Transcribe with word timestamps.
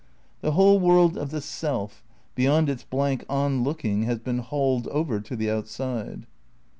The 0.39 0.53
whole 0.53 0.79
world 0.79 1.15
of 1.15 1.29
the 1.29 1.41
self, 1.41 2.03
beyond 2.33 2.71
its 2.71 2.81
blank 2.83 3.23
on 3.29 3.63
looking, 3.63 4.01
has 4.05 4.17
been 4.17 4.39
hauled 4.39 4.87
over 4.87 5.19
to 5.21 5.35
the 5.35 5.51
outside. 5.51 6.25